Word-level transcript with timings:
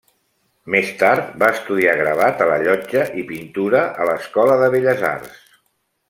Més 0.75 0.87
tard, 1.01 1.27
va 1.43 1.49
estudiar 1.57 1.93
gravat 1.99 2.41
a 2.45 2.49
la 2.53 2.57
Llotja 2.63 3.03
i 3.23 3.29
pintura 3.35 3.83
a 4.05 4.11
l'Escola 4.11 4.57
de 4.63 4.71
Belles 4.77 5.05
Arts. 5.15 5.41